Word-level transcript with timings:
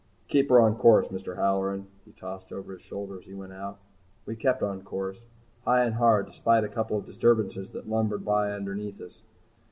"Keep 0.29 0.49
her 0.49 0.59
on 0.59 0.77
course, 0.77 1.09
Mr. 1.09 1.35
Halloran," 1.35 1.85
he 2.05 2.11
tossed 2.11 2.51
over 2.51 2.71
his 2.73 2.81
shoulder 2.81 3.19
as 3.19 3.25
he 3.25 3.35
went 3.35 3.53
out. 3.53 3.77
We 4.25 4.35
kept 4.35 4.63
on 4.63 4.81
course 4.81 5.21
high 5.63 5.83
and 5.83 5.93
hard 5.93 6.25
despite 6.25 6.63
a 6.63 6.69
couple 6.69 6.97
of 6.97 7.05
disturbances 7.05 7.69
that 7.73 7.87
lumbered 7.87 8.25
by 8.25 8.51
underneath 8.51 8.99
us. 8.99 9.21